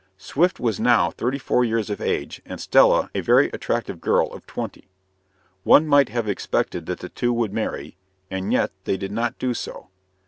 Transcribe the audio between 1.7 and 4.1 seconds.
of age, and Stella a very attractive